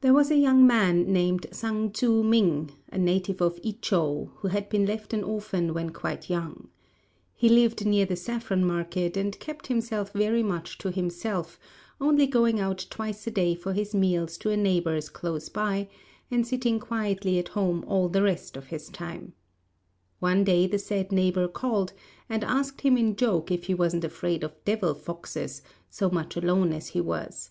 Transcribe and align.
There 0.00 0.14
was 0.14 0.30
a 0.30 0.36
young 0.38 0.66
man 0.66 1.12
named 1.12 1.44
Sang 1.52 1.90
Tzŭ 1.90 2.24
ming, 2.24 2.70
a 2.90 2.96
native 2.96 3.42
of 3.42 3.60
I 3.62 3.76
chou, 3.82 4.30
who 4.36 4.48
had 4.48 4.70
been 4.70 4.86
left 4.86 5.12
an 5.12 5.22
orphan 5.22 5.74
when 5.74 5.90
quite 5.90 6.30
young. 6.30 6.68
He 7.36 7.50
lived 7.50 7.84
near 7.84 8.06
the 8.06 8.16
Saffron 8.16 8.64
market, 8.64 9.14
and 9.14 9.38
kept 9.40 9.66
himself 9.66 10.10
very 10.14 10.42
much 10.42 10.78
to 10.78 10.90
himself, 10.90 11.60
only 12.00 12.26
going 12.26 12.60
out 12.60 12.86
twice 12.88 13.26
a 13.26 13.30
day 13.30 13.54
for 13.54 13.74
his 13.74 13.94
meals 13.94 14.38
to 14.38 14.48
a 14.48 14.56
neighbour's 14.56 15.10
close 15.10 15.50
by, 15.50 15.90
and 16.30 16.46
sitting 16.46 16.80
quietly 16.80 17.38
at 17.38 17.48
home 17.48 17.84
all 17.86 18.08
the 18.08 18.22
rest 18.22 18.56
of 18.56 18.68
his 18.68 18.88
time. 18.88 19.34
One 20.18 20.44
day 20.44 20.66
the 20.66 20.78
said 20.78 21.12
neighbour 21.12 21.46
called, 21.46 21.92
and 22.30 22.42
asked 22.42 22.80
him 22.80 22.96
in 22.96 23.16
joke 23.16 23.50
if 23.50 23.64
he 23.64 23.74
wasn't 23.74 24.04
afraid 24.04 24.42
of 24.44 24.64
devil 24.64 24.94
foxes, 24.94 25.60
so 25.90 26.08
much 26.08 26.36
alone 26.36 26.72
as 26.72 26.86
he 26.86 27.02
was. 27.02 27.50